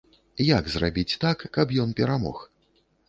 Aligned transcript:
Як 0.45 0.71
зрабіць 0.75 1.17
так, 1.25 1.45
каб 1.59 1.77
ён 1.85 1.93
перамог? 2.01 2.41